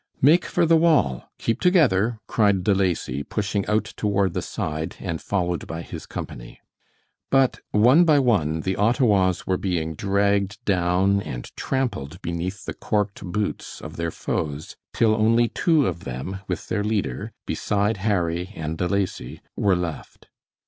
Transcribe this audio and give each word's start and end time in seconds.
"Make 0.19 0.45
for 0.45 0.65
the 0.65 0.75
wall. 0.77 1.29
Keep 1.37 1.61
together," 1.61 2.17
cried 2.25 2.63
De 2.63 2.73
Lacy, 2.73 3.21
pushing 3.21 3.67
out 3.67 3.83
toward 3.95 4.33
the 4.33 4.41
side, 4.41 4.95
and 4.99 5.21
followed 5.21 5.67
by 5.67 5.83
his 5.83 6.07
company. 6.07 6.59
But, 7.29 7.59
one 7.69 8.03
by 8.03 8.17
one, 8.17 8.61
the 8.61 8.77
Ottawas 8.77 9.45
were 9.45 9.57
being 9.57 9.93
dragged 9.93 10.57
down 10.65 11.21
and 11.21 11.55
trampled 11.55 12.19
beneath 12.23 12.65
the 12.65 12.73
"corked" 12.73 13.23
boots 13.23 13.79
of 13.79 13.95
their 13.95 14.09
foes, 14.09 14.75
till 14.91 15.13
only 15.13 15.49
two 15.49 15.85
of 15.85 15.99
them, 16.03 16.39
with 16.47 16.65
their 16.67 16.83
leader, 16.83 17.31
beside 17.45 17.97
Harry 17.97 18.53
and 18.55 18.79
De 18.79 18.87
Lacy, 18.87 19.39
were 19.55 19.75
left. 19.75 20.29